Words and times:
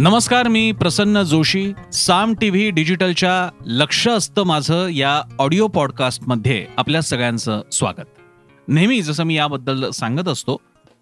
नमस्कार 0.00 0.48
मी 0.48 0.72
Prasanna 0.72 1.22
Joshi. 1.22 1.72
Saam 1.92 2.32
T 2.34 2.50
V 2.50 2.70
डिजिटलच्या 2.70 3.62
लक्ष 3.66 4.08
असतं 4.08 4.42
माझं 4.42 4.88
या 4.88 5.22
ऑडिओ 5.38 5.66
पॉडकास्टमध्ये 5.66 6.66
आपल्या 6.76 7.02
सगळ्यांचं 7.02 7.62
स्वागत. 7.72 8.06
नेहमी 8.68 9.02
जसं 9.02 9.24
मी 9.24 9.34
याबद्दल 9.34 9.90
सांगत 9.90 10.28
असतो 10.28 10.56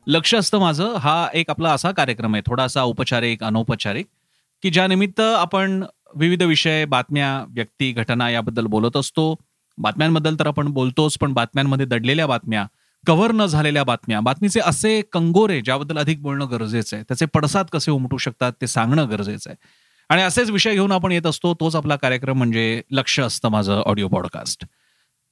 लक्ष 0.07 0.35
असतं 0.35 0.59
माझं 0.59 0.95
हा 0.95 1.29
एक 1.35 1.51
आपला 1.51 1.73
असा 1.73 1.91
कार्यक्रम 1.91 2.35
आहे 2.35 2.43
थोडासा 2.47 2.83
औपचारिक 2.83 3.45
अनौपचारिक 3.45 4.07
की 4.63 4.71
ज्यानिमित्त 4.71 5.21
आपण 5.21 5.85
विविध 6.15 6.43
विषय 6.43 6.85
बातम्या 6.85 7.45
व्यक्ती 7.49 7.93
घटना 7.93 8.31
याबद्दल 8.31 8.67
बोलत 8.67 8.97
असतो. 8.97 9.35
बातम्यांबद्दल 9.79 10.35
तर 10.41 10.47
आपण 10.47 10.69
बोलतोच 10.69 11.19
पण 11.19 11.33
बातम्यांमध्ये 11.33 11.87
दडलेल्या 11.87 12.27
बातम्या 12.27 12.67
कव्हर 13.09 13.33
न 13.33 13.47
झालेल्या 13.47 13.85
बातम्या. 13.85 14.21
बातमीचे 14.21 14.61
असे 14.61 15.03
कंगोरे 15.03 15.61
ज्याबद्दल 15.61 15.99
अधिक 15.99 16.23
बोलणं 16.23 16.51
गरजेचं 16.51 16.97
आहे. 16.97 17.05
त्याचे 17.09 17.27
पडसाद 17.27 17.67
कसे 17.67 17.91
उमटू 17.91 18.17
शकतात 18.17 18.53
ते 18.63 18.67
सांगणं 18.67 19.11
गरजेचं 19.11 19.51
आहे. 19.51 19.67
आणि 20.09 20.23
असेच 20.23 20.51
विषय 20.51 20.73
घेऊन 20.73 20.93
आपण 20.93 21.13
येत 21.13 21.27
असतो 21.27 21.55
तोच 21.55 21.77
आपला 21.77 21.97
कार्यक्रम 21.97 22.37
म्हणजे 22.37 22.83
लक्ष 22.91 23.21
असतं 23.21 23.49
माझं 23.49 23.83
ऑडिओ 23.87 24.09
पॉडकास्ट. 24.09 24.65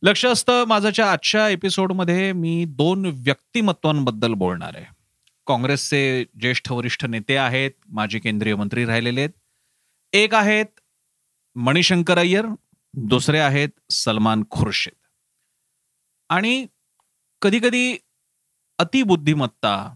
लक्ष 0.02 0.27
असतं 0.27 0.65
माझ्याच्या 0.65 1.12
आजच्या 1.12 1.48
एपिसोडमध्ये 1.48 2.32
मी 2.32 2.65
दोन 2.68 3.06
व्यक्तिमत्वांबद्दल 3.15 4.32
बोलणार 4.32 4.73
आहे. 4.74 4.87
काँग्रेसचे 5.46 6.24
ज्येष्ठ 6.40 6.73
वरिष्ठ 6.73 7.04
नेते 7.04 7.37
आहेत 7.37 7.70
माजी 7.88 8.18
केंद्रीय 8.18 8.54
मंत्री 8.54 8.84
राहिलेले 8.84 9.20
आहेत. 9.20 9.30
एक 10.12 10.34
आहेत 10.34 10.66
मणिशंकर 11.54 12.18
अय्यर 12.18 12.46
दुसरे 12.95 13.38
आहेत 13.38 13.68
सलमान 13.90 14.43
खुर्शीद. 14.51 15.06
आणि 16.29 16.66
कधी 17.46 17.59
कधी 17.59 17.98
अतिबुद्धिमत्ता 18.78 19.95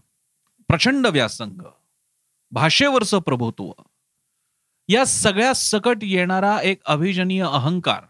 प्रचंड 0.67 1.07
व्यासंग 1.07 1.61
भाषेवरचं 2.51 3.19
प्रभुत्व 3.19 3.71
या 4.89 5.05
सगळ्या 5.05 5.53
सकट 5.53 5.97
येणारा 6.01 6.61
एक 6.61 6.81
अभिजनीय 6.85 7.43
अहंकार 7.43 8.03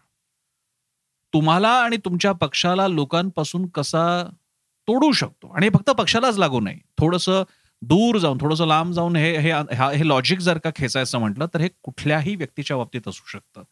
तुम्हाला 1.32 1.68
आणि 1.68 1.96
तुमच्या 1.96 2.32
पक्षाला 2.32 2.88
लोकांपासून 2.88 3.66
कसा 3.66 4.24
तोडू 4.88 5.12
शकतो? 5.12 5.48
आणि 5.48 5.68
फक्त 5.74 5.90
पक्षालाच 5.90 6.38
लागू 6.38 6.60
नाही 6.60 6.78
थोडंसं 6.98 7.42
दूर 7.82 8.18
जाऊन 8.18 8.38
थोडंसं 8.40 8.66
लांब 8.66 8.92
जाऊन 8.92 9.16
हे 9.16 9.38
हे 9.38 9.52
हे 9.96 10.08
लॉजिक 10.08 10.38
जर 10.38 10.58
का 10.58 10.70
खेचायचं 10.76 11.18
म्हटलं 11.18 11.46
तर 11.54 11.60
हे 11.60 11.68
कुठल्याही 11.82 12.36
व्यक्तीच्या 12.36 12.76
बाबतीत 12.76 13.08
असू 13.08 13.26
शकतं. 13.26 13.62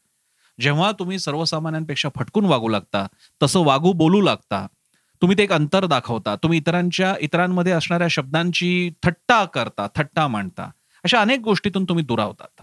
जेव्हा 0.60 0.92
तुम्ही 0.92 1.18
सर्वसामान्यांपेक्षा 1.18 2.08
फटकून 2.16 2.44
वागू 2.44 2.68
लागता 2.68 3.06
तसं 3.42 3.64
वागू 3.64 3.92
बोलू 3.92 4.20
लागता 4.20 4.66
तुम्ही 5.22 5.38
ते 5.38 5.42
एक 5.42 5.52
अंतर 5.52 5.86
दाखवता. 5.86 6.36
तुम्ही 6.36 6.58
इतरांच्या 6.58 7.14
इतरांमध्ये 7.20 7.72
असणाऱ्या 7.72 8.08
शब्दांची 8.08 8.90
थट्टा 9.02 9.44
करता 9.44 9.86
थट्टा 9.96 10.28
मांडता. 10.28 10.70
अशा 11.04 11.20
अनेक 11.20 11.40
गोष्टीतून 11.40 11.84
तुम्ही 11.84 12.04
दुरावतात. 12.04 12.62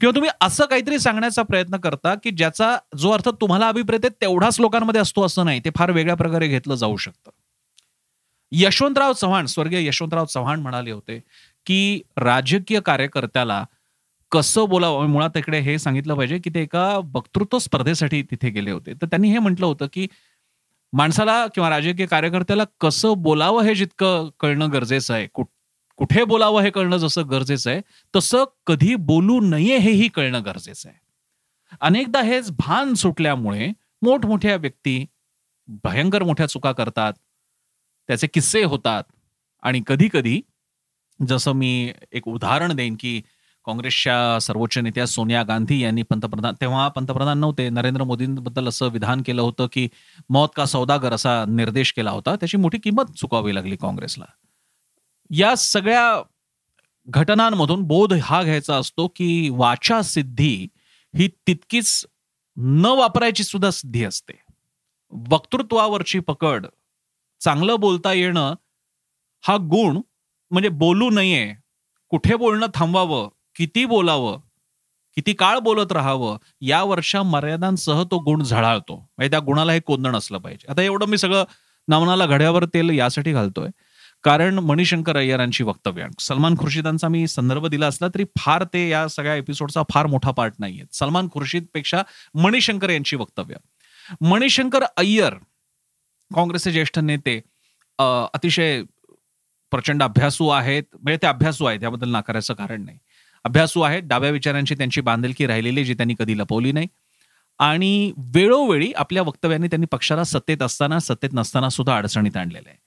किंवा 0.00 0.14
तुम्ही 0.14 0.30
असं 0.40 0.64
काहीतरी 0.64 0.98
सांगण्याचा 0.98 1.42
प्रयत्न 1.42 1.76
करता 1.76 2.14
की 2.14 2.30
ज्याचा 2.30 2.76
जो 2.98 3.10
अर्थ 3.10 3.28
तुम्हाला 3.28 3.68
अभिप्रेत 3.68 4.00
आहे 4.04 4.20
तेवढाच 4.20 4.60
लोकांमध्ये 4.60 5.00
असतो 5.00 5.22
असं 5.22 5.44
नाही. 5.44 5.60
ते 5.64 5.70
फार 5.76 5.90
वेगळ्या 5.90 6.16
प्रकारे 6.16 6.48
घेतलं 6.48 6.74
जाऊ 6.74 6.96
शकतं. 6.96 7.30
यशवंतराव 8.52 9.12
चव्हाण 9.12 9.46
स्वर्गीय 9.46 9.86
यशवंतराव 9.88 10.24
चव्हाण 10.24 10.60
म्हणाले 10.60 10.90
होते 10.90 11.20
की 11.66 12.00
राजकीय 12.16 12.80
कार्यकर्त्याला 12.80 13.64
कसं 14.32 14.68
बोलावं? 14.68 15.06
मुळात 15.06 15.36
इकडे 15.36 15.58
हे 15.60 15.78
सांगितलं 15.78 16.14
पाहिजे 16.14 16.38
की 16.38 16.50
ते 16.50 16.62
एका 16.62 17.00
वक्तृत्व 17.14 17.58
स्पर्धेसाठी 17.58 18.22
तिथे 18.22 18.50
गेले 18.50 18.70
होते. 18.70 18.94
तर 18.94 19.06
त्यांनी 19.06 19.30
हे 19.30 19.38
म्हटलं 19.38 19.66
होतं 19.66 19.86
की 19.92 20.06
माणसाला 20.92 21.46
किंवा 21.46 21.70
राजकीय 21.70 22.06
कार्यकर्त्याला 22.06 22.64
कसं 22.80 23.22
बोलावं 23.22 23.62
हे 23.62 23.74
जितकं 23.74 24.28
कळणं 24.40 24.72
गरजेचं 24.72 25.14
आहे. 25.14 25.26
कुठे 25.98 26.24
बोलावं 26.24 26.62
हे 26.62 26.70
कळणं 26.70 26.96
जसं 26.96 27.30
गरजेचं 27.30 27.70
आहे 27.70 27.80
तसं 28.16 28.44
कधी 28.66 28.94
बोलू 28.94 29.40
नये 29.40 29.76
हेही 29.78 30.08
कळणं 30.08 30.44
गरजेचं 30.44 30.88
आहे. 30.88 30.98
अनेकदा 31.80 32.22
हेच 32.22 32.50
भान 32.50 32.94
सुटल्यामुळे 32.94 33.70
मोठमोठ्या 34.02 34.56
व्यक्ती 34.56 35.04
भयंकर 35.84 36.22
मोठ्या 36.22 36.46
चुका 36.46 36.72
करतात 36.72 37.12
त्याचे 38.08 38.26
किस्से 38.26 38.62
होतात 38.64 39.04
आणि 39.62 39.80
कधी 39.86 40.08
कधी 40.12 40.40
जसं 41.28 41.52
मी 41.52 41.92
एक 42.12 42.28
उदाहरण 42.28 42.72
देईन 42.72 42.96
की 43.00 43.20
काँग्रेसच्या 43.64 44.38
सर्वोच्च 44.40 44.78
नेत्या 44.78 45.06
सोनिया 45.06 45.42
गांधी 45.42 45.82
यांनी 45.82 46.02
पंतप्रधान 46.02 46.54
तेव्हा 46.60 46.88
पंतप्रधान 46.88 47.38
नव्हते. 47.38 47.68
नरेंद्र 47.68 48.04
मोदींबद्दल 48.04 48.68
असं 48.68 48.88
विधान 48.88 49.22
केलं 49.22 49.42
होतं 49.42 49.66
की 49.72 49.88
मौत 50.28 50.48
का 50.56 50.64
सौदागर 50.64 51.12
असा 51.12 51.44
निर्देश 51.48 51.92
केला 51.92 52.10
होता. 52.10 52.36
त्याची 52.36 52.56
मोठी 52.56 52.78
किंमत 52.78 53.04
चुकावी 53.16 53.54
लागली 53.54 53.76
काँग्रेसला. 53.76 54.24
या 55.30 55.54
सगळ्या 55.54 56.22
घटनांमधून 57.08 57.82
बोध 57.82 58.12
हा 58.22 58.42
घ्यायचा 58.42 58.76
असतो 58.76 59.08
की 59.08 59.48
वाचा 59.50 60.02
सिद्धी 60.02 60.68
ही 61.16 61.28
तितकीच 61.28 62.06
न 62.56 62.86
वापरायची 62.86 63.44
सुद्धा 63.44 63.70
सिद्धी 63.70 64.04
असते. 64.04 64.32
वक्तृत्वावरची 65.28 66.18
पकड 66.18 66.66
चांगलं 67.40 67.80
बोलता 67.80 68.12
येणं 68.12 68.54
हा 69.42 69.56
गुण 69.56 70.00
म्हणजे 70.50 70.68
बोलू 70.68 71.10
नये 71.10 71.54
कुठे 72.08 72.34
बोलणं 72.34 72.66
थांबवावं 72.74 73.28
किती 73.60 73.84
बोलावं 73.84 74.38
किती 75.16 75.32
काळ 75.32 75.58
बोलत 75.58 75.90
राहावं 75.92 76.36
या 76.60 76.82
वर्षा 76.82 77.22
मर्यादांसह 77.22 78.02
तो 78.10 78.18
गुण 78.18 78.42
झळाळतो. 78.42 78.94
म्हणजे 78.96 79.30
त्या 79.30 79.38
गुणाला 79.46 79.72
हे 79.72 79.80
कोंदण 79.86 80.16
असलं 80.16 80.38
पाहिजे. 80.38 80.70
आता 80.72 80.82
एवढं 80.82 81.06
मी 81.06 81.18
सगळं 81.18 81.44
नामनाला 81.88 82.26
घड्यावर 82.26 82.64
तेल 82.74 82.90
यासाठी 82.90 83.32
घालतोय. 83.32 83.68
कारण 84.24 84.58
मणिशंकर 84.58 85.16
अय्यरांची 85.16 85.64
वक्तव्य 85.64 86.06
सलमान 86.20 86.56
खुर्शिदांचा 86.58 87.08
मी 87.08 87.26
संदर्भ 87.28 87.66
दिला 87.66 87.86
असला 87.86 88.08
तरी 88.14 88.24
फार 88.38 88.64
ते 88.74 88.88
या 88.88 89.06
सगळ्या 89.08 89.34
एपिसोडचा 89.34 89.82
फार 89.90 90.06
मोठा 90.06 90.30
पार्ट 90.30 90.54
नाहीये 90.58 90.84
सलमान 90.92 91.28
खुर्शीदपेक्षा 91.32 92.02
मणिशंकर 92.34 92.90
यांची 92.90 93.16
वक्तव्य. 93.16 93.56
मणिशंकर 94.20 94.84
अय्यर 94.96 95.34
काँग्रेसचे 96.30 96.72
ज्येष्ठ 96.72 96.98
नेते 96.98 97.40
अतिशय 97.98 98.82
प्रचंड 99.72 100.02
अभ्यासू 100.02 100.48
आहेत. 100.48 100.82
म्हणजे 100.94 101.18
ते 101.22 101.26
अभ्यासू 101.26 101.64
आहेत 101.64 101.82
याबद्दल 101.82 102.10
नाकारायचं 102.10 102.54
कारण 102.54 102.84
नाही. 102.84 102.98
अभ्यासू 103.44 103.80
आहेत. 103.80 104.02
डाव्या 104.02 104.30
विचारांची 104.30 104.74
त्यांची 104.74 105.00
बांधिलकी 105.00 105.46
राहिलेली 105.46 105.84
जी 105.84 105.94
त्यांनी 105.94 106.14
कधी 106.18 106.38
लपवली 106.38 106.72
नाही. 106.72 106.86
आणि 107.58 108.12
वेळोवेळी 108.34 108.92
आपल्या 108.92 109.22
वक्तव्याने 109.22 109.66
त्यांनी 109.66 109.86
पक्षाला 109.86 110.24
सत्तेत 110.24 110.62
असताना 110.62 110.98
सत्तेत 110.98 111.30
नसताना 111.32 111.68
सुद्धा 111.68 111.96
अडचणीत 111.96 112.36
आणलेलं 112.36 112.68
आहे 112.68 112.78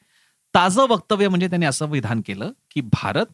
ताजं 0.55 0.87
वक्तव्य 0.89 1.27
म्हणजे 1.27 1.47
त्यांनी 1.47 1.65
असं 1.65 1.89
विधान 1.89 2.21
केलं 2.27 2.51
की 2.71 2.81
भारत 2.81 3.25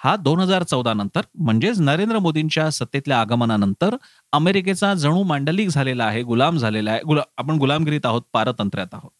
हा 0.00 0.16
दोन 0.16 0.40
हजार 0.40 0.62
चौदा 0.62 0.92
नंतर 0.94 1.20
म्हणजेच 1.34 1.80
नरेंद्र 1.80 2.18
मोदींच्या 2.18 2.70
सत्तेतल्या 2.70 3.20
आगमनानंतर 3.20 3.96
अमेरिकेचा 4.32 4.94
जणू 4.94 5.22
मांडलिक 5.22 5.68
झालेला 5.68 6.04
आहे 6.04 6.22
गुलाम 6.22 6.56
झालेला 6.56 6.90
आहे 6.90 7.00
गुला 7.02 7.22
आपण 7.36 7.56
गुलामगिरीत 7.56 8.06
आहोत 8.06 8.22
पारतंत्र्यात 8.32 8.94
आहोत. 8.94 9.10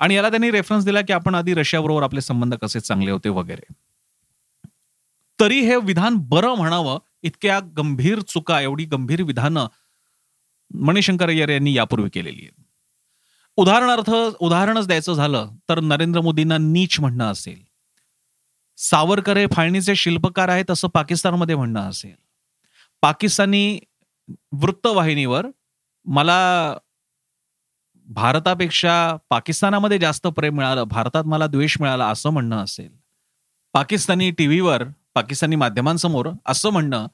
आणि 0.00 0.14
याला 0.14 0.30
त्यांनी 0.30 0.50
रेफरन्स 0.50 0.84
दिला 0.84 1.00
की 1.00 1.12
आपण 1.12 1.34
आधी 1.34 1.54
रशियाबरोबर 1.54 2.02
आपले 2.02 2.20
संबंध 2.20 2.54
कसे 2.54 2.80
चांगले 2.80 3.10
होते 3.10 3.28
वगैरे. 3.28 3.72
तरी 5.40 5.60
हे 5.60 5.76
विधान 5.76 6.16
बरं 6.16 6.54
म्हणावं 6.54 6.98
इतक्या 7.22 7.60
गंभीर 7.60 8.20
चुका 8.20 8.60
एवढी 8.60 8.84
गंभीर 8.84 9.22
विधानं 9.22 9.66
मणिशंकर 10.74 11.28
अय्यर 11.28 11.48
यांनी 11.48 11.74
यापूर्वी 11.76 12.10
केलेली 12.10 12.40
आहेत. 12.42 12.64
उदाहरणार्थ 13.56 14.10
उदाहरणच 14.40 14.86
द्यायचं 14.86 15.12
झालं 15.12 15.50
तर 15.68 15.80
नरेंद्र 15.80 16.20
मोदींना 16.20 16.58
नीच 16.58 17.00
म्हणणं 17.00 17.32
असेल. 17.32 17.62
सावरकर 18.76 19.36
हे 19.36 19.46
फाळणीचे 19.52 19.94
शिल्पकार 19.94 20.48
आहेत 20.48 20.70
असं 20.70 20.88
पाकिस्तानमध्ये 20.88 21.54
म्हणणं 21.54 21.80
असेल. 21.80 22.14
पाकिस्तानी 23.02 23.80
वृत्तवाहिनीवर 24.52 25.46
मला 26.04 26.76
भारतापेक्षा 28.04 29.16
पाकिस्तानामध्ये 29.30 29.98
जास्त 29.98 30.26
प्रेम 30.26 30.56
मिळालं 30.56 30.82
भारतात 30.82 31.24
मला 31.24 31.46
द्वेष 31.46 31.76
मिळाला 31.80 32.08
असं 32.08 32.30
म्हणणं 32.30 32.64
असेल. 32.64 32.90
पाकिस्तानी 33.72 34.30
टीव्हीवर 34.30 34.82
पाकिस्तानी 35.20 35.56
माध्यमांसमोर 35.56 36.28
असं 36.46 36.70
म्हणणं 36.70 37.06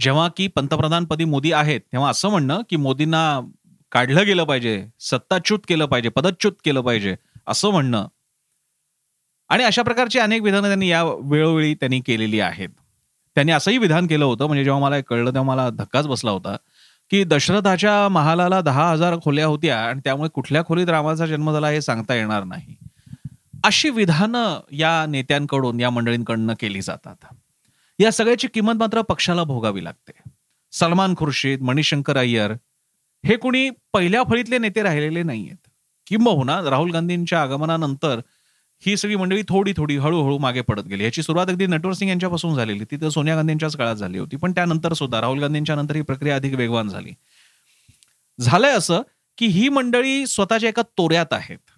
जेव्हा 0.00 0.28
की 0.36 0.46
पंतप्रधानपदी 0.46 1.24
मोदी 1.24 1.52
आहेत 1.52 1.80
तेव्हा 1.80 2.10
असं 2.10 2.28
म्हणणं 2.28 2.60
की 2.70 2.76
मोदींना 2.76 3.40
काढलं 3.92 4.26
गेलं 4.26 4.44
पाहिजे 4.44 4.86
सत्ताच्युत 5.00 5.58
केलं 5.68 5.86
पाहिजे 5.86 6.08
पदच्युत 6.08 6.52
केलं 6.64 6.80
पाहिजे 6.80 7.16
असं 7.46 7.70
म्हणणं. 7.70 8.06
आणि 9.48 9.64
अशा 9.64 9.82
प्रकारची 9.82 10.18
अनेक 10.18 10.42
विधानं 10.42 10.66
त्यांनी 10.66 10.90
या 10.90 11.04
वेळोवेळी 11.04 11.74
त्यांनी 11.74 12.00
केलेली 12.00 12.40
आहेत. 12.40 12.68
त्यांनी 13.34 13.52
असंही 13.52 13.78
विधान 13.78 14.06
केलं 14.06 14.24
होतं 14.24 14.46
म्हणजे 14.46 14.64
जेव्हा 14.64 14.82
मला 14.82 15.00
कळलं 15.00 15.30
तेव्हा 15.30 15.54
मला 15.54 15.70
धक्काच 15.70 16.08
बसला 16.08 16.30
होता 16.30 16.56
की 17.10 17.24
दशरथाच्या 17.24 18.08
महालाला 18.08 18.60
दहा 18.60 18.90
हजार 18.90 19.18
खोल्या 19.24 19.46
होत्या 19.46 19.84
आणि 19.84 20.00
त्यामुळे 20.04 20.28
कुठल्या 20.28 20.64
खोलीत 20.64 20.88
रामाचा 20.88 21.26
जन्म 21.26 21.52
झाला 21.52 21.68
हे 21.68 21.80
सांगता 21.80 22.14
येणार 22.14 22.44
नाही. 22.44 22.76
अशी 23.64 23.90
विधानं 23.90 24.60
या 24.72 25.06
नेत्यांकडून 25.06 25.80
या 25.80 25.90
मंडळींकडनं 25.90 26.54
केली 26.60 26.82
जातात. 26.82 27.33
या 27.98 28.12
सगळ्याची 28.12 28.48
किंमत 28.48 28.72
मात्र 28.72 29.02
पक्षाला 29.02 29.44
भोगावी 29.44 29.84
लागते. 29.84 30.30
सलमान 30.72 31.14
खुर्शीद 31.16 31.62
मणिशंकर 31.62 32.16
अय्यर 32.16 32.52
हे 33.26 33.36
कुणी 33.36 33.70
पहिल्या 33.92 34.22
फळीतले 34.30 34.58
नेते 34.58 34.82
राहिलेले 34.82 35.22
नाहीयेत. 35.22 35.68
किंबहुना 36.06 36.60
राहुल 36.70 36.90
गांधींच्या 36.90 37.42
आगमनानंतर 37.42 38.20
ही 38.86 38.96
सगळी 38.96 39.16
मंडळी 39.16 39.42
थोडी 39.48 39.72
थोडी 39.76 39.96
हळूहळू 39.96 40.38
मागे 40.38 40.60
पडत 40.60 40.82
गेली. 40.82 41.04
याची 41.04 41.22
सुरुवात 41.22 41.46
अगदी 41.46 41.66
नटवर 41.66 41.92
सिंग 41.92 42.10
यांच्यापासून 42.10 42.54
झालेली. 42.54 42.84
ती 42.84 42.96
तर 42.96 43.08
सोनिया 43.08 43.36
गांधींच्याच 43.36 43.76
काळात 43.76 43.96
झाली 43.96 44.18
होती. 44.18 44.36
पण 44.36 44.52
त्यानंतर 44.52 44.92
सुद्धा 44.92 45.20
राहुल 45.20 45.38
गांधींच्या 45.38 45.76
नंतर 45.76 45.96
ही 45.96 46.02
प्रक्रिया 46.02 46.36
अधिक 46.36 46.54
वेगवान 46.54 46.88
झाली. 46.88 47.10
झालंय 48.40 48.72
असं 48.72 49.02
की 49.38 49.46
ही 49.46 49.68
मंडळी 49.68 50.26
स्वतःच्या 50.26 50.68
एका 50.68 50.82
तोऱ्यात 50.82 51.32
आहेत. 51.32 51.70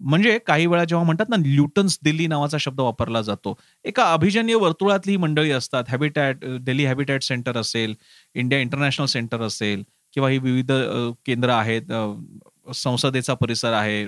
म्हणजे 0.00 0.38
काही 0.46 0.66
वेळा 0.66 0.84
जेव्हा 0.84 1.04
म्हणतात 1.06 1.28
ना 1.30 1.36
ल्युटन्स 1.44 1.98
दिल्ली 2.04 2.26
नावाचा 2.26 2.56
शब्द 2.60 2.80
वापरला 2.80 3.22
जातो. 3.22 3.54
एका 3.84 4.12
अभिजन्य 4.12 4.54
वर्तुळातली 4.54 5.12
ही 5.12 5.16
मंडळी 5.16 5.50
असतात. 5.52 5.84
हॅबिटॅट 5.88 6.44
दिल्ली 6.44 6.84
हॅबिटॅट 6.86 7.22
सेंटर 7.22 7.56
असेल 7.58 7.94
इंडिया 8.34 8.60
इंटरनॅशनल 8.60 9.06
सेंटर 9.06 9.42
असेल 9.42 9.82
किंवा 10.14 10.28
ही 10.30 10.38
विविध 10.38 10.72
केंद्र 11.26 11.48
आहेत 11.50 11.92
संसदेचा 12.74 13.34
परिसर 13.34 13.72
आहे 13.72 14.06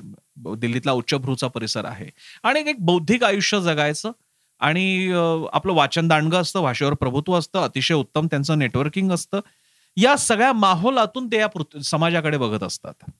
दिल्लीतला 0.58 0.92
उच्चभ्रूचा 0.92 1.46
परिसर 1.48 1.84
आहे. 1.84 2.08
आणि 2.44 2.60
एक 2.70 2.84
बौद्धिक 2.86 3.24
आयुष्य 3.24 3.60
जगायचं 3.60 4.12
आणि 4.60 5.12
आपलं 5.52 5.72
वाचन 5.74 6.08
दांडगं 6.08 6.40
असतं 6.40 6.62
भाषेवर 6.62 6.94
प्रभुत्व 6.94 7.34
असतं 7.38 7.60
अतिशय 7.62 7.94
उत्तम 7.94 8.26
त्यांचं 8.26 8.58
नेटवर्किंग 8.58 9.12
असतं. 9.12 9.40
या 9.96 10.16
सगळ्या 10.18 10.52
माहोलातून 10.52 11.26
ते 11.32 11.38
या 11.38 11.48
समाजाकडे 11.84 12.38
बघत 12.38 12.62
असतात. 12.62 13.10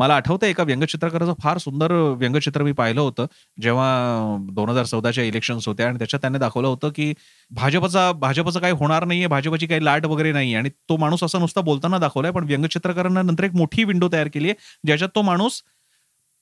मला 0.00 0.14
आठवतं 0.14 0.46
एका 0.46 0.62
व्यंगचित्रकाराचं 0.62 1.34
फार 1.40 1.58
सुंदर 1.58 1.92
व्यंगचित्र 2.18 2.62
मी 2.62 2.72
पाहिलं 2.72 3.00
होतं 3.00 3.26
जेव्हा 3.58 4.36
दोन 4.50 4.68
हजार 4.68 4.84
चौदाच्या 4.84 5.24
इलेक्शन्स 5.24 5.66
होत्या 5.68 5.86
आणि 5.86 5.98
त्याच्यात 5.98 6.20
त्याने 6.20 6.38
दाखवलं 6.38 6.68
होतं 6.68 6.90
की 6.90 7.12
भाजपचा 7.50 8.10
भाजपचं 8.12 8.60
काही 8.60 8.72
होणार 8.72 9.04
नाहीये 9.04 9.26
भाजपची 9.26 9.66
काही 9.66 9.84
लाट 9.84 10.06
वगैरे 10.06 10.32
नाही 10.32 10.54
आणि 10.54 10.70
तो 10.88 10.96
माणूस 10.96 11.24
असा 11.24 11.38
नुसता 11.38 11.60
बोलताना 11.60 11.98
दाखवलाय 11.98 12.32
पण 12.32 12.44
व्यंगचित्रकारांना 12.44 13.22
नंतर 13.22 13.44
एक 13.44 13.54
मोठी 13.54 13.84
विंडो 13.84 14.08
तयार 14.12 14.28
केली 14.28 14.48
आहे 14.48 14.78
ज्याच्यात 14.86 15.10
तो 15.14 15.22
माणूस 15.22 15.62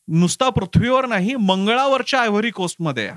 नुसता 0.09 0.49
पृथ्वीवर 0.49 1.07
नाही 1.07 1.35
मंगळावरच्या 1.35 2.21
आयव्हरी 2.21 2.51
कोस्टमध्ये 2.51 3.11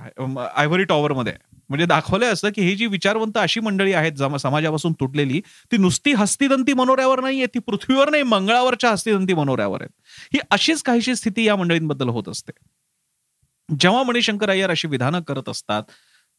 आयव्हरी 0.55 0.83
टॉवरमध्ये 0.83 1.33
म्हणजे 1.71 1.85
दाखवलंय 1.85 2.29
असं 2.29 2.49
की 2.55 2.61
ही 2.61 2.75
जी 2.75 2.85
विचारवंत 2.85 3.37
अशी 3.37 3.59
मंडळी 3.59 3.93
आहेत 3.93 4.17
समाजापासून 4.39 4.93
तुटलेली 4.99 5.39
ती 5.71 5.77
नुसती 5.77 6.13
हस्तिदंती 6.13 6.73
मनोऱ्यावर 6.73 7.19
नाहीये 7.21 7.45
ती 7.45 7.59
पृथ्वीवर 7.59 8.09
नाही 8.09 8.23
मंगळावरच्या 8.23 8.89
हस्तिदंती 8.91 9.33
मनोऱ्यावर 9.33 9.81
आहेत. 9.81 9.91
ही 10.33 10.39
अशीच 10.51 10.81
काहीशी 10.83 11.15
स्थिती 11.15 11.43
या 11.43 11.55
मंडळींबद्दल 11.55 12.09
होत 12.09 12.29
असते. 12.29 12.51
जेव्हा 13.69 14.03
मणिशंकर 14.03 14.49
अय्यर 14.49 14.69
अशी 14.69 14.87
विधानं 14.87 15.21
करत 15.21 15.49
असतात 15.49 15.83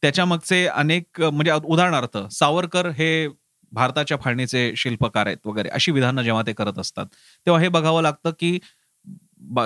त्याच्या 0.03 0.25
मागचे 0.25 0.65
अनेक 0.67 1.21
म्हणजे 1.21 1.51
उदाहरणार्थ 1.51 2.17
सावरकर 2.31 2.89
हे 2.89 3.27
भारताच्या 3.71 4.17
फाळणीचे 4.17 4.71
शिल्पकार 4.77 5.27
आहेत 5.27 5.47
वगैरे 5.47 5.69
अशी 5.69 5.91
विधानं 5.91 6.21
जेव्हा 6.21 6.41
ते 6.47 6.53
करत 6.53 6.79
असतात 6.79 7.05
तेव्हा 7.47 7.61
हे 7.61 7.67
बघावं 7.69 8.01
लागतं 8.01 8.31
की 8.39 8.57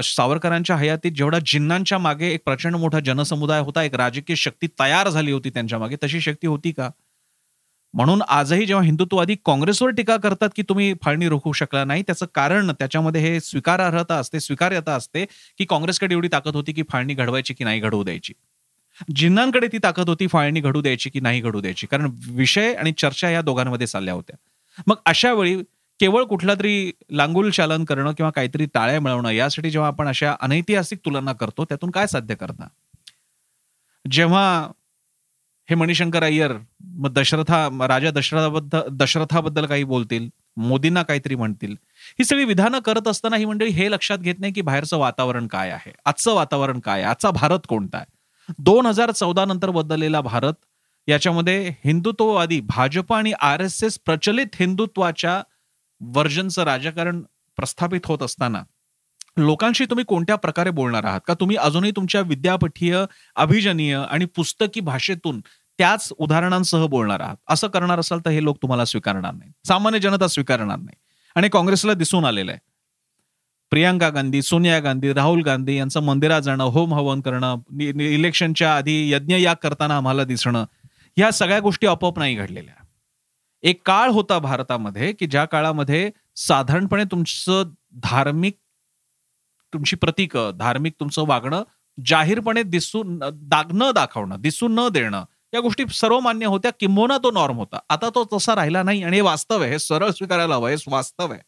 सावरकरांच्या 0.04 0.76
हयातीत 0.76 1.12
जेवढा 1.12 1.40
जिन्नांच्या 1.46 1.98
मागे 1.98 2.28
एक 2.28 2.42
प्रचंड 2.46 2.76
मोठा 2.76 3.00
जनसमुदाय 3.00 3.60
होता 3.60 3.84
एक 3.84 3.96
राजकीय 3.96 4.36
शक्ती 4.36 4.68
तयार 4.80 5.10
झाली 5.10 5.32
होती 5.32 5.50
त्यांच्या 5.50 5.80
मागे 5.80 5.96
तशी 6.04 6.22
शक्ती 6.22 6.48
होती 6.48 6.72
का? 6.72 6.90
म्हणून 7.94 8.22
आजही 8.22 8.66
जेव्हा 8.66 8.86
हिंदुत्ववादी 8.86 9.36
काँग्रेसवर 9.46 9.90
टीका 9.90 10.18
करतात 10.18 10.50
की 10.56 10.62
तुम्ही 10.62 10.94
फाळणी 11.04 11.28
रोखू 11.30 11.52
शकला 11.52 11.84
नाही 11.86 12.02
त्याचं 12.02 12.26
कारण 12.34 12.72
त्याच्यामध्ये 12.72 13.22
हे 13.22 13.40
स्वीकारार्हता 13.40 14.16
असते 14.16 14.40
स्वीकार्यता 14.40 14.96
असते 14.96 15.26
की 15.58 15.66
काँग्रेसकडे 15.66 16.16
एवढी 16.16 16.28
ताकद 16.32 16.56
होती 16.56 16.72
की 16.72 16.84
फाळणी 16.90 17.14
घडवायची 17.14 17.54
की 17.54 17.64
नाही 17.64 17.80
घडवू 17.80 18.04
द्यायची. 18.04 18.34
जिन्नांकडे 19.16 19.68
ती 19.68 19.78
ताकद 19.78 20.10
होती 20.10 20.28
फाळणी 20.28 20.60
घडू 20.60 20.82
द्यायची 20.82 21.10
की 21.10 21.20
नाही 21.20 21.42
घडू 21.42 21.62
द्यायची 21.62 21.88
कारण 21.88 22.12
विषय 22.28 22.74
आणि 22.74 22.92
चर्चा 22.98 23.30
या 23.30 23.42
दोघांमध्ये 23.42 23.88
चालल्या 23.88 24.14
होत्या. 24.14 24.38
मग 24.88 24.96
अशा 25.06 25.34
वेळी 25.34 25.56
केवळ 26.00 26.24
कुठला 26.24 26.54
तरी 26.54 26.92
लांगुल 27.12 27.50
चालन 27.50 27.84
करणं 27.84 28.12
किंवा 28.12 28.32
काहीतरी 28.32 28.66
टाळ्या 28.74 29.00
मिळवणं 29.00 29.30
यासाठी 29.30 29.70
जेव्हा 29.70 29.88
आपण 29.88 30.08
अशा 30.08 30.36
अनैतिहासिक 30.42 31.00
तुलना 31.06 31.34
करतो 31.34 31.66
त्यातून 31.66 31.92
काय 31.92 32.08
साध्य 32.08 32.36
करता 32.36 32.68
जेव्हा 34.12 34.72
हे 35.70 35.76
मणिशंकर 35.76 36.24
अय्यर 36.24 36.52
मग 36.84 37.14
दशरथा 37.14 37.68
राजा 37.88 38.12
दशरथाबद्दल 38.12 38.82
दशरथाबद्दल 38.92 39.66
काही 39.66 39.84
बोलतील 39.84 40.30
मोदींना 40.58 41.04
काहीतरी 41.04 41.36
म्हणतील 41.36 41.76
ही 42.20 42.24
सगळी 42.24 42.44
विधानं 42.44 42.80
करत 42.80 43.08
असताना 43.08 43.36
ही 43.36 43.46
मंडळी 43.46 43.70
हे 43.70 43.92
लक्षात 43.92 44.18
घेत 44.18 44.36
नाही 44.40 44.54
की 44.54 44.62
बाहेरचं 44.62 44.98
वातावरण 44.98 45.48
काय 45.48 45.70
आहे 45.70 45.92
आजचं 46.06 46.34
वातावरण 46.34 46.80
काय 46.80 47.02
आहे 47.02 47.10
आजचा 47.10 47.32
भारत 47.32 47.60
कोणता 47.68 47.98
आहे? 47.98 48.06
दोन 48.60 48.86
हजार 48.86 49.12
चौदा 49.12 49.46
नंतर 49.46 49.70
बदललेला 49.70 50.22
भारत 50.22 50.54
याच्यामध्ये 51.08 51.70
हिंदुत्ववादी 51.86 52.60
भाजप 52.60 53.14
आणि 53.14 53.32
आर 53.42 53.60
एस 53.60 53.84
एस 53.84 54.00
प्रचलित 54.06 54.56
हिंदुत्वाच्या 54.60 55.42
वर्जनचं 56.02 56.64
राजकारण 56.64 57.22
प्रस्थापित 57.58 58.06
होत 58.06 58.24
असताना 58.24 58.64
लोकांशी 59.38 59.86
तुम्ही 59.86 60.06
कोणत्या 60.06 60.36
प्रकारे 60.36 60.70
बोलणार 60.70 61.04
आहात? 61.04 61.22
का 61.28 61.34
तुम्ही 61.34 61.56
अजूनही 61.56 61.92
तुमच्या 61.92 62.22
विद्यापीठीय 62.22 63.04
अभिजनीय 63.36 63.96
आणि 63.96 64.26
पुस्तकी 64.26 64.80
भाषेतून 64.80 65.42
त्याच 65.80 66.12
उदाहरणांसह 66.18 66.86
बोलणार 66.86 67.20
आहात? 67.20 67.36
असं 67.50 67.68
करणार 67.68 68.00
असाल 68.00 68.20
तर 68.26 68.30
हे 68.30 68.44
लोक 68.44 68.58
तुम्हाला 68.62 68.86
स्वीकारणार 68.86 69.34
नाही 69.34 69.52
सामान्य 69.68 70.00
जनता 70.00 70.28
स्वीकारणार 70.28 70.78
नाही. 70.78 70.96
आणि 71.36 71.50
काँग्रेसला 71.50 71.94
दिसून 71.94 72.26
आलेलं 72.26 72.52
आहे. 72.52 72.60
प्रियांका 73.72 74.10
गांधी 74.10 74.42
सोनिया 74.42 74.80
गांधी 74.80 75.14
राहुल 75.14 75.42
गांधी 75.42 75.76
यांचं 75.78 76.04
मंदिरात 76.04 76.42
जाणं 76.42 76.64
होम 76.64 76.94
हवन 76.94 77.22
करणं 77.22 77.58
इलेक्शनच्या 77.80 78.76
आधी 78.76 79.12
यज्ञ 79.12 79.36
याग 79.36 79.56
करताना 79.62 79.98
आम्हाला 79.98 80.24
दिसणं 80.24 80.66
ह्या 81.18 81.32
सगळ्या 81.32 81.60
गोष्टी 81.60 81.88
आपोआप 81.88 82.20
नाही 82.20 82.36
घडलेल्या. 82.36 82.84
एक 83.68 83.82
काळ 83.86 84.10
होता 84.10 84.40
भारतामध्ये 84.40 85.14
की 85.14 85.26
ज्या 85.26 85.46
काळामध्ये 85.46 86.12
साधारणपणे 86.36 87.04
तुमचं 87.04 87.64
धार्मिक 87.92 88.58
तुमची 89.74 89.96
प्रतीक 89.96 90.38
धार्मिक 90.56 90.94
तुमचं 91.00 91.24
वागणं 91.28 91.64
जाहीरपणे 92.06 92.64
दिसून 92.64 93.20
दाग 93.34 93.66
न 93.74 93.92
दाखवणं 93.92 94.42
दिसून 94.42 94.76
न 94.76 94.90
देणं 94.90 95.24
या 95.54 95.60
गोष्टी 95.60 95.84
सर्वमान्य 95.92 96.46
होत्या. 96.46 96.72
किंबोना 96.80 97.18
तो 97.18 97.32
नॉर्म 97.32 97.56
होता. 97.56 97.80
आता 97.90 98.10
तो 98.16 98.28
तसा 98.34 98.56
राहिला 98.56 98.84
नाही 98.84 99.04
आणि 99.04 99.16
हे 99.16 99.22
वास्तव 99.22 99.62
आहे. 99.62 99.72
हे 99.72 99.80
सरळ 99.80 100.10
स्वीकारायला 100.10 100.56
हवं. 100.56 100.70
हे 100.70 100.76
वास्तव 100.88 101.32
आहे. 101.32 101.42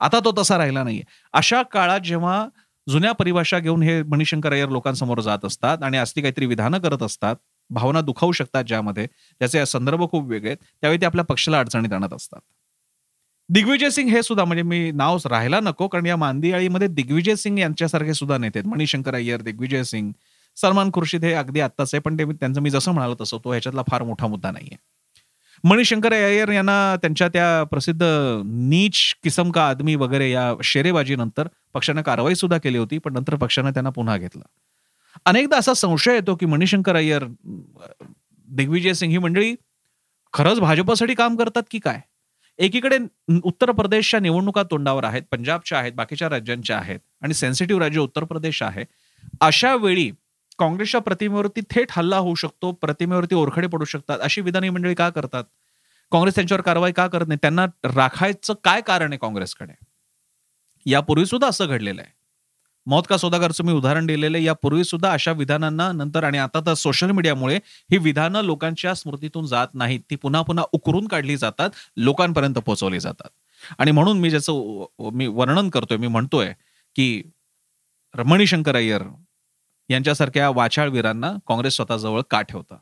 आता 0.00 0.18
तो 0.24 0.32
तसा 0.38 0.58
राहिला 0.58 0.84
नाहीये. 0.84 1.02
अशा 1.32 1.62
काळात 1.62 2.00
जेव्हा 2.00 2.48
जुन्या 2.88 3.12
परिभाषा 3.12 3.58
घेऊन 3.58 3.82
हे 3.82 4.02
मणिशंकर 4.02 4.52
अय्यर 4.52 4.68
लोकांसमोर 4.68 5.20
जात 5.20 5.44
असतात 5.44 5.78
आणि 5.82 5.98
असली 5.98 6.22
काहीतरी 6.22 6.46
विधानं 6.46 6.78
करत 6.78 7.02
असतात 7.02 7.36
भावना 7.70 8.00
दुखावू 8.00 8.32
शकतात 8.32 8.64
ज्यामध्ये 8.64 9.06
त्याचे 9.06 9.66
संदर्भ 9.66 10.02
खूप 10.10 10.28
वेगळे 10.28 10.48
आहेत. 10.48 10.58
त्यावेळी 10.80 11.00
ते 11.00 11.06
आपल्या 11.06 11.24
पक्षाला 11.24 11.58
अडचणीत 11.58 11.92
आणत 11.92 12.12
असतात. 12.12 12.40
दिग्विजय 13.48 13.90
सिंग 13.90 14.08
हे 14.08 14.22
सुद्धा 14.22 14.44
म्हणजे 14.44 14.62
मी 14.62 14.90
नाव 14.90 15.18
राहायला 15.30 15.60
नको 15.60 15.88
कारण 15.88 16.06
या 16.06 16.16
मांदियाळीमध्ये 16.16 16.88
दिग्विजय 16.88 17.34
सिंग 17.34 17.58
यांच्यासारखे 17.58 18.14
सुद्धा 18.14 18.38
नेते 18.38 18.62
मणिशंकर 18.62 19.14
अय्यर 19.14 19.42
दिग्विजय 19.42 19.82
सिंग 19.82 20.12
सलमान 20.56 20.90
खुर्शीद 20.92 21.24
हे 21.24 21.32
अगदी 21.32 21.60
आत्ताच 21.60 21.94
आहे 21.94 22.00
पण 22.00 22.18
ते 22.18 22.24
त्यांचं 22.24 22.60
मी 22.60 22.70
जसं 22.70 22.92
म्हणालो 22.92 23.14
तसं 23.20 23.38
तो 23.44 23.50
ह्याच्यातला 23.50 23.82
फार 23.90 24.02
मोठा 24.02 24.26
मुद्दा 24.26 24.50
नाहीये. 24.50 24.76
मणिशंकर 25.64 26.12
अय्यर 26.12 26.48
यांना 26.48 26.96
त्यांच्या 26.96 27.28
त्या 27.28 27.64
प्रसिद्ध 27.64 28.02
नीच 28.44 28.96
किसम 29.22 29.50
का 29.50 29.68
आदमी 29.68 29.94
वगैरे 29.94 30.30
या 30.30 30.52
शेरेबाजीनंतर 30.64 31.48
पक्षानं 31.74 32.02
कारवाई 32.02 32.34
सुद्धा 32.34 32.58
केली 32.58 32.78
होती 32.78 32.98
पण 32.98 33.12
नंतर 33.12 33.34
पक्षानं 33.34 33.70
त्यांना 33.70 33.90
पुन्हा 33.90 34.16
घेतलं. 34.16 34.42
अनेकदा 35.28 35.56
असा 35.58 35.72
संशय 35.74 36.14
येतो 36.14 36.34
की 36.34 36.46
मणिशंकर 36.46 36.96
अय्यर 36.96 37.24
दिग्विजय 38.48 38.92
सिंग 38.92 39.10
ही 39.12 39.18
मंडळी 39.18 39.54
खरंच 40.32 40.60
भाजपासाठी 40.60 41.14
काम 41.14 41.36
करतात 41.36 41.62
की 41.70 41.78
काय? 41.78 42.00
एकीकडे 42.58 42.98
उत्तर 43.44 43.70
प्रदेशच्या 43.70 44.20
निवडणुका 44.20 44.62
तोंडावर 44.62 45.04
आहेत 45.04 45.22
पंजाबच्या 45.30 45.78
आहेत 45.78 45.92
बाकीच्या 45.92 46.28
राज्यांच्या 46.28 46.78
आहेत 46.78 47.00
आणि 47.22 47.34
सेन्सिटिव्ह 47.34 47.82
राज्य 47.82 48.00
उत्तर 48.00 48.24
प्रदेश 48.24 48.62
आहे. 48.62 48.84
अशा 49.40 49.74
वेळी 49.74 50.10
काँग्रेसच्या 50.58 51.00
प्रतिमेवरती 51.00 51.60
थेट 51.70 51.88
हल्ला 51.90 52.16
होऊ 52.16 52.34
शकतो 52.34 52.72
प्रतिमेवरती 52.72 53.34
ओरखडे 53.34 53.66
पडू 53.66 53.84
शकतात. 53.84 54.18
अशी 54.20 54.40
विधानी 54.40 54.70
मंडळी 54.70 54.94
का 54.94 55.10
करतात? 55.10 55.44
काँग्रेस 56.12 56.34
त्यांच्यावर 56.34 56.62
कारवाई 56.62 56.92
का 56.92 57.06
करत 57.06 57.28
नाही? 57.28 57.38
त्यांना 57.42 57.66
राखायचं 57.84 58.54
काय 58.64 58.80
कारण 58.80 59.12
आहे 59.12 59.18
काँग्रेसकडे? 59.18 59.72
यापूर्वी 60.86 61.26
सुद्धा 61.26 61.48
असं 61.48 61.66
घडलेलं 61.66 62.02
आहे. 62.02 62.17
मौत 62.88 63.02
का 63.08 63.16
सौदागरचं 63.16 63.64
मी 63.64 63.72
उदाहरण 63.72 64.06
दिलेलं 64.06 64.38
यापूर्वी 64.38 64.84
सुद्धा 64.84 65.12
अशा 65.12 65.32
विधानांना 65.32 65.90
नंतर 65.92 66.24
आणि 66.24 66.38
आता 66.38 66.60
तर 66.66 66.74
सोशल 66.74 67.10
मीडियामुळे 67.10 67.56
ही 67.90 67.98
विधानं 67.98 68.42
लोकांच्या 68.42 68.94
स्मृतीतून 68.94 69.46
जात 69.46 69.68
नाहीत. 69.74 70.00
ती 70.10 70.16
पुन्हा 70.16 70.42
पुन्हा 70.42 70.64
उकरून 70.72 71.06
काढली 71.06 71.36
जातात 71.36 71.70
लोकांपर्यंत 71.96 72.54
पोहोचवली 72.54 73.00
जातात. 73.00 73.28
आणि 73.78 73.90
म्हणून 73.90 74.18
मी 74.18 74.30
ज्याचं 74.30 74.84
मी 75.12 75.26
वर्णन 75.26 75.68
करतोय 75.70 75.96
मी 75.96 76.06
म्हणतोय 76.06 76.52
की 76.96 77.22
रमणी 78.14 78.46
शंकर 78.46 78.76
अय्यर 78.76 79.02
यांच्यासारख्या 79.88 80.50
वाचाळवीरांना 80.50 81.32
काँग्रेस 81.48 81.76
स्वतःजवळ 81.76 82.20
का 82.30 82.42
ठेवता? 82.42 82.76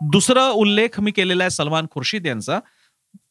दुसरा 0.00 0.48
उल्लेख 0.48 1.00
मी 1.00 1.10
केलेला 1.10 1.42
आहे 1.44 1.50
सलमान 1.50 1.86
खुर्शीद 1.90 2.26
यांचा. 2.26 2.58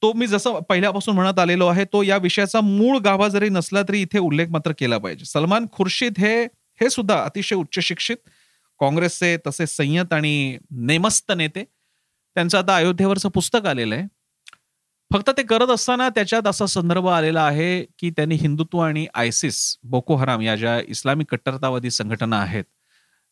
तो 0.01 0.11
मी 0.13 0.27
जसं 0.27 0.59
पहिल्यापासून 0.69 1.15
म्हणत 1.15 1.39
आलेलो 1.39 1.67
आहे 1.67 1.85
तो 1.85 2.01
या 2.03 2.17
विषयाचा 2.17 2.61
मूळ 2.61 2.97
गाभा 2.97 3.27
जरी 3.27 3.49
नसला 3.49 3.81
तरी 3.81 4.01
इथे 4.01 4.19
उल्लेख 4.19 4.47
मात्र 4.49 4.71
केला 4.79 4.97
पाहिजे. 4.97 5.25
सलमान 5.25 5.65
खुर्शीद 5.71 6.13
हे 6.17 6.35
हे 6.79 6.89
सुद्धा 6.89 7.21
अतिशय 7.23 7.55
उच्च 7.55 7.79
शिक्षित 7.79 8.17
काँग्रेसचे 8.79 9.37
तसे 9.47 9.67
संयत 9.67 10.13
आणि 10.13 10.57
नेमस्त 10.71 11.31
नेते. 11.31 11.63
त्यांचं 12.35 12.57
आता 12.57 12.75
अयोध्येवरचं 12.75 13.29
पुस्तक 13.29 13.65
आलेलं 13.65 13.95
आहे. 13.95 14.05
फक्त 15.11 15.29
ते 15.37 15.43
करत 15.43 15.69
असताना 15.69 16.09
त्याच्यात 16.09 16.47
असा 16.47 16.65
संदर्भ 16.65 17.07
आलेला 17.07 17.41
आहे 17.41 17.85
की 17.99 18.09
त्यांनी 18.09 18.35
हिंदुत्व 18.35 18.79
आणि 18.79 19.05
आयसिस 19.13 19.77
बोको 19.83 20.15
हराम 20.15 20.41
या 20.41 20.55
ज्या 20.55 20.79
इस्लामिक 20.87 21.27
कट्टरतावादी 21.31 21.91
संघटना 21.91 22.39
आहेत 22.41 22.63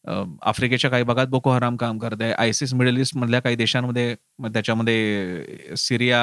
आफ्रिकेच्या 0.05 0.89
काही 0.91 1.03
भागात 1.03 1.27
बोको 1.27 1.51
हराम 1.51 1.75
काम 1.77 1.97
करत 1.97 2.21
आहे 2.21 2.31
आयसिस 2.33 2.73
मिडल 2.73 2.97
ईस्ट 2.97 3.15
मधल्या 3.17 3.39
काही 3.39 3.55
देशांमध्ये 3.55 4.15
त्याच्यामध्ये 4.43 5.75
सिरिया 5.77 6.21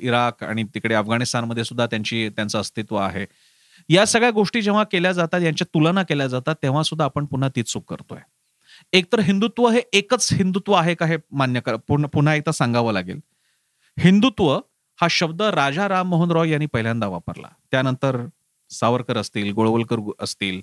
इराक 0.00 0.44
आणि 0.44 0.64
तिकडे 0.74 0.94
अफगाणिस्तानमध्ये 0.94 1.64
सुद्धा 1.64 1.86
त्यांची 1.86 2.28
त्यांचं 2.28 2.58
अस्तित्व 2.60 2.96
आहे. 2.96 3.26
या 3.88 4.04
सगळ्या 4.06 4.30
गोष्टी 4.30 4.62
जेव्हा 4.62 4.84
केल्या 4.92 5.12
जातात 5.12 5.42
यांच्या 5.42 5.66
तुलना 5.74 6.02
केल्या 6.02 6.26
जातात 6.26 6.56
तेव्हा 6.62 6.82
सुद्धा 6.82 7.04
आपण 7.04 7.24
पुन्हा 7.26 7.48
तीच 7.56 7.72
चूक 7.72 7.90
करतोय. 7.90 8.18
एकतर 8.92 9.20
हिंदुत्व 9.20 9.68
हे 9.68 9.80
एकच 9.92 10.32
हिंदुत्व 10.32 10.72
आहे 10.72 10.94
का 10.94 11.06
हे 11.06 11.16
मान्य 11.32 11.60
कर 11.60 11.76
पुन्हा 11.88 12.34
एकदा 12.34 12.52
सांगावं 12.52 12.92
लागेल. 12.92 13.20
हिंदुत्व 13.98 14.54
हा 14.98 15.06
शब्द 15.10 15.42
राजा 15.42 15.88
राम 15.88 16.08
मोहन 16.08 16.30
रॉय 16.30 16.50
यांनी 16.50 16.66
पहिल्यांदा 16.66 17.06
वापरला. 17.06 17.48
त्यानंतर 17.70 18.24
सावरकर 18.70 19.16
असतील 19.16 19.52
गोळवलकर 19.52 19.96
असतील 20.20 20.60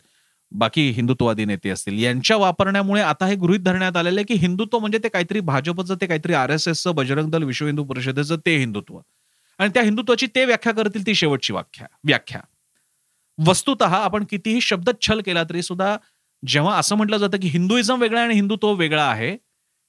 बाकी 0.57 0.89
हिंदुत्ववादी 0.91 1.45
नेते 1.45 1.69
असतील. 1.69 1.97
यांच्या 2.03 2.37
वापरण्यामुळे 2.37 3.01
आता 3.01 3.25
हे 3.25 3.35
गृहित 3.35 3.59
धरण्यात 3.59 3.97
आलेलं 3.97 4.19
आहे 4.19 4.25
की 4.25 4.39
हिंदुत्व 4.41 4.79
म्हणजे 4.79 4.97
ते 5.03 5.09
काहीतरी 5.09 5.39
भाजपचं 5.41 5.95
ते 6.01 6.07
काहीतरी 6.07 6.33
आर 6.33 6.49
एस 6.49 6.67
एसचं 6.67 6.95
बजरंग 6.95 7.29
दल 7.31 7.43
विश्व 7.43 7.65
हिंदू 7.65 7.83
परिषदेचं 7.83 8.37
ते 8.45 8.57
हिंदुत्व. 8.57 8.99
आणि 9.59 9.69
त्या 9.73 9.83
हिंदुत्वाची 9.83 10.27
ते 10.35 10.45
व्याख्या 10.45 10.73
करतील 10.73 11.05
ती 11.07 11.15
शेवटची 11.15 11.53
व्याख्या 11.53 11.87
व्याख्या. 12.03 12.41
वस्तुत 13.37 13.81
आपण 13.83 14.23
कितीही 14.29 14.61
शब्द 14.61 14.89
छल 15.01 15.21
केला 15.25 15.43
तरी 15.43 15.61
सुद्धा 15.61 15.95
जेव्हा 16.43 16.77
असं 16.77 16.95
म्हटलं 16.95 17.17
जातं 17.17 17.37
की 17.37 17.47
हिंदुइझम 17.47 18.01
वेगळा 18.01 18.21
आणि 18.21 18.33
हिंदुत्व 18.33 18.71
वेगळा 18.73 19.03
आहे 19.03 19.35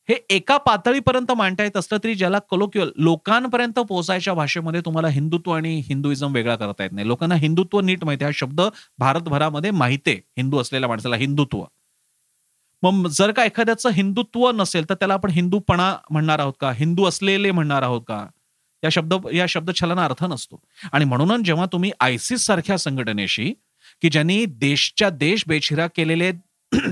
हे 0.09 0.15
एका 0.31 0.57
पातळीपर्यंत 0.57 1.33
मांडता 1.33 1.63
येत 1.63 1.77
असलं 1.77 1.99
तरी 2.05 2.15
ज्याला 2.15 2.39
कलोक्युअल 2.51 2.91
लोकांपर्यंत 2.97 3.79
पोहोचायच्या 3.79 4.35
भाषेमध्ये 4.35 4.81
तुम्हाला 4.81 5.09
हिंदुत्व 5.09 5.51
आणि 5.53 5.83
हिंदुइझम 5.85 6.35
वेगळा 6.35 6.57
करता 6.57 6.83
येत 6.83 6.93
नाही. 6.93 7.07
लोकांना 7.07 7.35
हिंदुत्व 7.35 7.81
नीट 7.81 8.05
माहिती 8.05 8.25
हा 8.25 8.31
शब्द 8.35 8.61
भारतभरामध्ये 8.99 9.71
माहिती 9.71 10.11
आहे. 10.11 10.21
हिंदू 10.37 10.59
असलेल्या 10.59 10.89
माणसाला 10.89 11.17
हिंदुत्व. 11.17 11.65
मग 12.83 13.07
जर 13.09 13.31
का 13.31 13.45
एखाद्याचं 13.45 13.91
हिंदुत्व 13.91 14.51
नसेल 14.51 14.89
तर 14.89 14.95
त्याला 14.95 15.15
आपण 15.15 15.31
हिंदूपणा 15.31 15.97
म्हणणार 16.11 16.39
आहोत 16.39 16.55
का? 16.61 16.73
हिंदू 16.73 17.05
असलेले 17.05 17.51
म्हणणार 17.51 17.83
आहोत 17.83 18.03
का? 18.09 18.27
या 18.83 18.91
शब्द 18.91 19.15
या 19.35 19.47
शब्द 19.49 19.71
छलाना 19.75 20.05
अर्थ 20.05 20.25
नसतो. 20.25 20.61
आणि 20.93 21.05
म्हणूनच 21.05 21.47
जेव्हा 21.47 21.67
तुम्ही 21.67 21.91
आयसिस 22.01 22.47
सारख्या 22.47 22.79
संघटनेशी 22.79 23.53
की 24.03 24.09
ज्यांनी 24.09 24.45
देशच्या 24.45 25.11
देश 25.11 25.45
बेचिरा 25.47 25.87
केलेले 25.87 26.33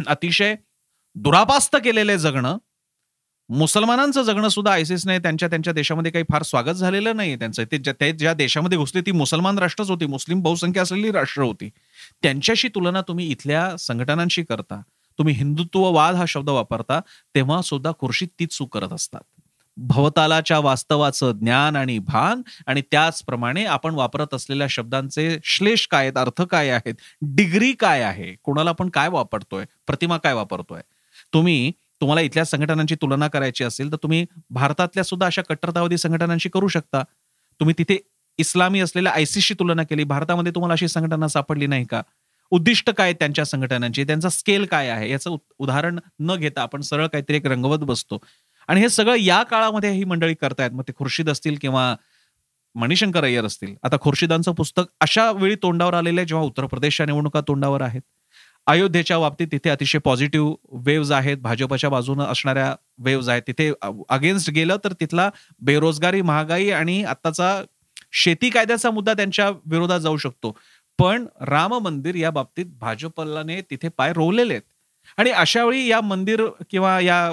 अतिशय 0.06 0.54
दुरापास्त 1.14 1.76
केलेले 1.76 2.18
जगणं 2.18 2.56
मुसलमानांचं 3.50 4.22
जगणं 4.22 4.48
सुद्धा 4.48 4.72
आयसिसने 4.72 5.18
त्यांच्या 5.18 5.48
त्यांच्या 5.48 5.72
देशामध्ये 5.72 6.10
काही 6.12 6.24
फार 6.30 6.42
स्वागत 6.42 6.74
झालेलं 6.74 7.16
नाही 7.16 7.36
त्यांचं. 7.36 7.64
ते 8.00 8.12
ज्या 8.12 8.32
देशामध्ये 8.34 8.78
घुसले 8.78 9.00
ती 9.00 9.12
मुसलमान 9.12 9.58
राष्ट्रच 9.58 9.90
होती. 9.90 10.06
मुस्लिम 10.06 10.40
बहुसंख्या 10.42 10.82
असलेली 10.82 11.10
राष्ट्र 11.12 11.42
होती. 11.42 11.68
त्यांच्याशी 12.22 12.68
तुलना 12.68 13.00
तुम्ही 13.08 13.26
इथल्या 13.30 13.76
संघटनांशी 13.78 14.42
करता. 14.42 14.80
तुम्ही 15.18 15.34
हिंदुत्ववाद 15.34 16.14
हा 16.14 16.24
शब्द 16.28 16.48
वापरता 16.50 17.00
तेव्हा 17.34 17.60
सुद्धा 17.62 17.92
खुर्शीत 18.00 18.28
तीच 18.40 18.56
चूक 18.56 18.72
करत 18.74 18.92
असतात. 18.92 19.20
भवतालाच्या 19.76 20.58
वास्तवाचं 20.58 21.32
ज्ञान 21.38 21.76
आणि 21.76 21.98
भान 21.98 22.42
आणि 22.66 22.82
त्याचप्रमाणे 22.90 23.64
आपण 23.66 23.94
वापरत 23.94 24.34
असलेल्या 24.34 24.66
शब्दांचे 24.70 25.36
श्लेष 25.44 25.86
काय 25.90 26.02
आहेत 26.02 26.18
अर्थ 26.18 26.42
काय 26.42 26.68
आहेत 26.70 26.94
डिग्री 27.34 27.72
काय 27.72 28.02
आहे 28.02 28.34
कोणाला 28.42 28.70
आपण 28.70 28.88
काय 28.88 29.08
वापरतोय 29.08 29.64
प्रतिमा 29.86 30.16
काय 30.16 30.32
वापरतोय. 30.32 30.80
तुम्ही 31.32 31.72
तुम्हाला 32.00 32.20
इथल्या 32.20 32.44
संघटनांची 32.44 32.94
तुलना 32.94 33.28
करायची 33.28 33.64
असेल 33.64 33.92
तर 33.92 33.96
तुम्ही 33.96 34.26
भारतातल्या 34.50 35.04
सुद्धा 35.04 35.26
अशा 35.26 35.42
कट्टरतावादी 35.42 35.98
संघटनांशी 35.98 36.48
करू 36.48 36.68
शकता. 36.68 37.02
तुम्ही 37.60 37.74
तिथे 37.78 37.98
इस्लामी 38.38 38.80
असलेल्या 38.80 39.12
आयसीसशी 39.12 39.54
तुलना 39.54 39.82
केली 39.82 40.04
भारतामध्ये 40.04 40.52
तुम्हाला 40.54 40.72
अशी 40.72 40.88
संघटना 40.88 41.28
सापडली 41.28 41.66
नाही 41.66 41.84
का? 41.84 42.02
उद्दिष्ट 42.50 42.90
काय 42.90 43.12
त्यांच्या 43.12 43.44
संघटनांची? 43.44 44.04
त्यांचा 44.04 44.28
स्केल 44.28 44.64
काय 44.64 44.88
आहे? 44.88 45.10
याचं 45.10 45.36
उदाहरण 45.58 45.98
न 46.20 46.36
घेता 46.36 46.62
आपण 46.62 46.80
सरळ 46.80 47.06
काहीतरी 47.06 47.36
एक 47.36 47.46
रंगवत 47.46 47.78
बसतो. 47.78 48.18
आणि 48.68 48.80
हे 48.80 48.88
सगळं 48.88 49.14
या 49.14 49.42
काळामध्ये 49.42 49.90
ही 49.90 50.04
मंडळी 50.04 50.34
करतायत. 50.34 50.70
मग 50.70 50.82
ते 50.82 50.92
खुर्शीद 50.96 51.30
असतील 51.30 51.56
किंवा 51.60 51.96
मणिशंकर 52.74 53.24
अय्यर 53.24 53.44
असतील. 53.44 53.74
आता 53.82 53.96
खुर्शिदांचं 54.00 54.52
पुस्तक 54.52 54.82
अशा 55.00 55.32
वेळी 55.32 55.54
तोंडावर 55.54 55.94
आलेलं 55.94 56.20
आहे 56.20 56.26
जेव्हा 56.26 56.46
उत्तर 56.46 56.66
प्रदेशच्या 56.66 57.06
निवडणुका 57.06 57.40
तोंडावर 57.40 57.82
आहेत. 57.82 58.02
अयोध्येच्या 58.66 59.18
बाबतीत 59.18 59.48
तिथे 59.52 59.70
अतिशय 59.70 59.98
पॉझिटिव्ह 59.98 60.54
वेव्ज 60.72 61.12
आहेत. 61.12 61.36
भाजपच्या 61.36 61.90
बाजूनं 61.90 62.24
असणाऱ्या 62.24 62.74
वेव्ज 62.98 63.28
आहेत. 63.28 63.42
तिथे 63.46 63.72
अगेन्स्ट 64.08 64.50
गेलं 64.50 64.76
तर 64.84 64.92
तिथला 64.92 65.30
बेरोजगारी 65.60 66.22
महागाई 66.22 66.70
आणि 66.70 67.02
आत्ताचा 67.04 67.62
शेती 68.12 68.50
कायद्याचा 68.50 68.90
मुद्दा 68.90 69.12
त्यांच्या 69.12 69.50
विरोधात 69.50 70.00
जाऊ 70.00 70.16
शकतो. 70.16 70.56
पण 70.98 71.26
राम 71.40 71.74
मंदिर 71.74 72.14
या 72.14 72.30
बाबतीत 72.30 72.66
भाजपलाने 72.80 73.60
तिथे 73.60 73.88
पाय 73.88 74.12
रोवलेले 74.12 74.52
आहेत. 74.52 74.62
आणि 75.16 75.30
अशा 75.30 75.64
वेळी 75.64 75.86
या 75.86 76.00
मंदिर 76.00 76.46
किंवा 76.70 77.00
या 77.00 77.32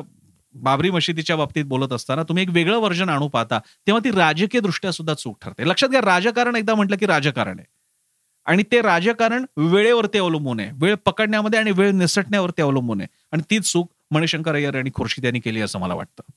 बाबरी 0.56 0.90
मशिदीच्या 0.90 1.36
बाबतीत 1.36 1.66
बोलत 1.66 1.94
असताना 1.94 2.24
तुम्ही 2.24 2.44
एक 2.44 2.50
वेगळं 2.50 2.80
वर्जन 2.80 3.10
आणू 3.10 3.28
पाहता. 3.28 3.60
तेव्हा 3.88 4.04
ती 4.04 4.12
राजकीय 4.12 4.62
दृष्ट्या 4.62 4.92
सुद्धा 4.92 5.14
चूक 5.14 5.38
ठरते. 5.42 5.70
लक्षात 5.70 5.90
घ्या 5.90 6.02
राजकारण 6.02 6.56
एकदा 6.56 6.76
म्हटलं 6.76 6.98
की 6.98 7.06
राजकारण 7.06 7.60
आहे. 7.60 7.81
आणि 8.46 8.64
ते 8.72 8.82
राजकारण 8.82 9.46
वेळेवरती 9.58 10.18
अवलंबून 10.18 10.60
आहे. 10.60 10.72
वेळ 10.74 10.96
पकडण्यामध्ये 10.96 11.60
आणि 11.60 11.72
वेळ 11.72 11.92
निसटण्यावरती 11.92 12.62
अवलंबून 12.62 13.02
आहे. 13.02 13.08
आणि 13.32 13.42
तीच 13.50 13.72
चूक 13.72 13.92
मणिशंकर 14.12 14.56
अय्यर 14.56 14.76
आणि 14.76 14.90
खुर्शीद 14.94 15.26
यांनी 15.26 15.40
केली 15.40 15.62
असं 15.62 15.80
मला 15.80 15.94
वाटतं. 15.94 16.32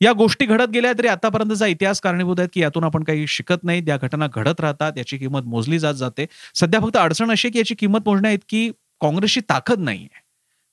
या 0.00 0.12
गोष्टी 0.12 0.46
घडत 0.46 0.68
गेल्या 0.68 0.92
तरी 0.98 1.08
आतापर्यंतचा 1.08 1.66
इतिहास 1.66 2.00
कारणीभूत 2.00 2.36
आहेत 2.38 2.50
की 2.52 2.60
यातून 2.60 2.84
आपण 2.84 3.04
काही 3.04 3.26
शिकत 3.26 3.64
नाही. 3.64 3.82
या 3.88 3.96
घटना 3.96 4.26
घडत 4.34 4.60
राहतात 4.60 4.92
याची 4.96 5.18
किंमत 5.18 5.42
मोजली 5.42 5.78
जात 5.78 5.94
जाते. 5.94 6.26
सध्या 6.54 6.80
फक्त 6.80 6.96
अडचण 6.96 7.30
अशी 7.30 7.50
की 7.50 7.58
याची 7.58 7.74
किंमत 7.74 8.00
मोजण्या 8.06 8.30
इतकी 8.30 8.70
काँग्रेसची 9.00 9.40
ताकद 9.40 9.78
नाहीये. 9.78 10.26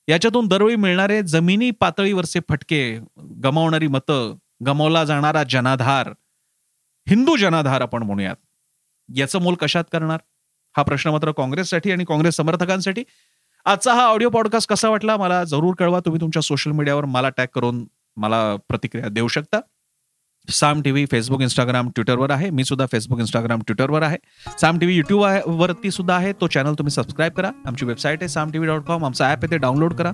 याच्यातून 0.08 0.48
दरवेळी 0.48 0.76
मिळणारे 0.76 1.22
जमिनी 1.22 1.72
पातळीवरचे 1.72 2.40
फटके 2.50 3.00
गमावणारी 3.44 3.88
मतं 3.88 4.36
गमावला 4.66 5.04
जाणारा 5.06 5.44
जनाधार 5.44 6.10
हिंदू 7.08 7.36
जनाधार 7.36 7.82
आपण 7.82 8.04
म्हणूयात 8.04 8.36
याचं 9.16 9.42
मोल 9.42 9.56
कशात 9.56 9.84
करणार? 9.92 10.18
हा 10.78 10.84
प्रश्न 10.84 11.10
मात्र 11.10 11.32
काँग्रेससाठी 11.32 11.92
आणि 11.92 12.06
काँग्रेस 12.06 12.36
समर्थकांसाठी. 12.36 13.04
आजचा 13.66 13.94
हा 13.94 14.06
ऑडिओ 14.06 14.30
पॉडकास्ट 14.30 14.70
कसा 14.70 14.90
वाटला 14.90 15.18
मला 15.18 15.44
जरूर 15.44 15.74
कळवा. 15.76 16.00
तुम्ही 16.00 16.22
तुमच्या 16.22 16.42
सोशल 16.42 16.72
मीडियावर 16.72 17.06
मला 17.06 17.30
टॅग 17.30 17.48
करून 17.56 17.86
मला 18.18 18.56
प्रतिक्रिया 18.70 19.10
देऊ 19.10 19.28
शकता. 19.28 19.60
साम 20.50 20.82
टीव्ही 20.82 21.06
फेसबुक 21.12 21.42
इंस्टाग्राम 21.42 21.90
ट्विटरवर 21.90 22.32
आहे. 22.32 22.50
मी 22.50 22.64
सुद्धा 22.64 22.86
फेसबुक 22.92 23.20
इंस्टाग्राम 23.20 23.60
ट्विटरवर 23.60 24.02
आहे. 24.02 24.18
साम 24.62 24.80
टीव्ही 24.80 24.96
युट्यूब 24.96 25.26
वरती 25.46 25.92
सुद्धा 25.92 26.16
आहे. 26.16 26.34
तो 26.34 26.48
चॅनल 26.48 26.74
तुम्ही 26.74 26.92
सबस्क्राईब 26.92 27.34
करा. 27.34 27.52
आमची 27.66 27.86
वेबसाईट 27.86 28.22
आहे 28.22 28.30
Saam 28.30 28.52
T 28.52 28.58
V 28.58 28.70
dot 28.70 28.84
com 28.84 29.06
आमचा 29.06 29.26
ॲप 29.26 29.38
आहे 29.38 29.52
ते 29.52 29.58
डाउनलोड 29.58 29.94
करा. 29.94 30.12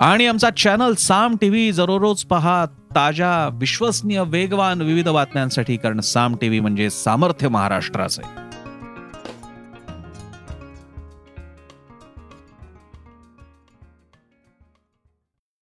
आणि 0.00 0.26
आमचा 0.26 0.50
चॅनल 0.50 0.94
साम 0.94 1.36
टीव्ही 1.40 1.72
जरोरोज 1.72 2.24
पहा. 2.24 2.64
ताज्या 2.94 3.48
विश्वसनीय 3.52 4.22
वेगवान 4.26 4.80
विविध 4.80 5.08
बातम्यांसाठी 5.08 5.76
कारण 5.76 6.00
साम 6.00 6.34
टीव्ही 6.40 6.60
म्हणजे 6.60 6.90
सामर्थ्य 6.90 7.48
महाराष्ट्राचे 7.48 8.22